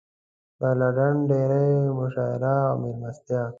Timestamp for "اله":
0.71-0.89